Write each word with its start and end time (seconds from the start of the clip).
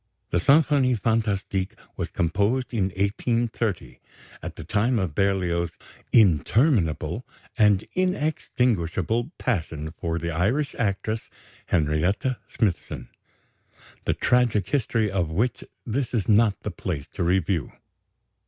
The 0.31 0.39
Symphonie 0.39 0.95
fantastique 0.95 1.75
was 1.95 2.09
composed 2.09 2.73
in 2.73 2.85
1830, 2.85 3.99
at 4.41 4.55
the 4.55 4.63
time 4.63 4.97
of 4.97 5.13
Berlioz's 5.13 5.77
"interminable 6.11 7.23
and 7.55 7.85
inextinguishable" 7.93 9.29
passion 9.37 9.91
for 9.91 10.17
the 10.17 10.31
Irish 10.31 10.73
actress 10.79 11.29
Henrietta 11.67 12.39
Smithson 12.49 13.09
the 14.05 14.15
tragic 14.15 14.69
history 14.69 15.11
of 15.11 15.29
which 15.29 15.63
this 15.85 16.15
is 16.15 16.27
not 16.27 16.59
the 16.61 16.71
place 16.71 17.05
to 17.09 17.21
review. 17.23 17.71